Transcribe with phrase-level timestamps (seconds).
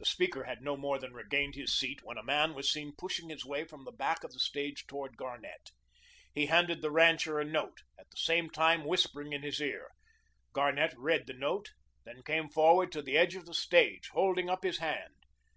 [0.00, 3.28] The speaker had no more than regained his seat when a man was seen pushing
[3.28, 5.70] his way from the back of the stage towards Garnett.
[6.34, 9.92] He handed the rancher a note, at the same time whispering in his ear.
[10.54, 11.70] Garnett read the note,
[12.04, 15.14] then came forward to the edge of the stage, holding up his hand.